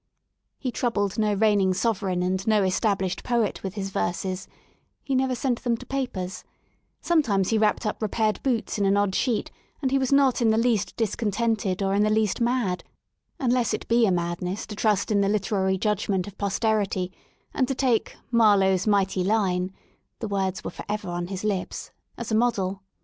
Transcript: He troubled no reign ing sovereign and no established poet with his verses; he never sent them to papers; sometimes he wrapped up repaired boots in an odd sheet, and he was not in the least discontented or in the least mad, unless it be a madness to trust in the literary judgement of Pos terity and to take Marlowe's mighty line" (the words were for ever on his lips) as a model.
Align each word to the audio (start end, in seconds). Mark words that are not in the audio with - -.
He 0.57 0.71
troubled 0.71 1.19
no 1.19 1.35
reign 1.35 1.61
ing 1.61 1.75
sovereign 1.75 2.23
and 2.23 2.47
no 2.47 2.63
established 2.63 3.23
poet 3.23 3.61
with 3.61 3.75
his 3.75 3.91
verses; 3.91 4.47
he 5.03 5.13
never 5.13 5.35
sent 5.35 5.63
them 5.63 5.77
to 5.77 5.85
papers; 5.85 6.43
sometimes 7.01 7.51
he 7.51 7.59
wrapped 7.59 7.85
up 7.85 8.01
repaired 8.01 8.41
boots 8.41 8.79
in 8.79 8.85
an 8.87 8.97
odd 8.97 9.13
sheet, 9.13 9.51
and 9.79 9.91
he 9.91 9.99
was 9.99 10.11
not 10.11 10.41
in 10.41 10.49
the 10.49 10.57
least 10.57 10.95
discontented 10.95 11.83
or 11.83 11.93
in 11.93 12.01
the 12.01 12.09
least 12.09 12.41
mad, 12.41 12.83
unless 13.39 13.75
it 13.75 13.87
be 13.87 14.07
a 14.07 14.11
madness 14.11 14.65
to 14.65 14.75
trust 14.75 15.11
in 15.11 15.21
the 15.21 15.29
literary 15.29 15.77
judgement 15.77 16.25
of 16.25 16.35
Pos 16.35 16.57
terity 16.57 17.11
and 17.53 17.67
to 17.67 17.75
take 17.75 18.15
Marlowe's 18.31 18.87
mighty 18.87 19.23
line" 19.23 19.71
(the 20.19 20.27
words 20.27 20.63
were 20.63 20.71
for 20.71 20.85
ever 20.89 21.09
on 21.09 21.27
his 21.27 21.43
lips) 21.43 21.91
as 22.17 22.31
a 22.31 22.35
model. 22.35 22.81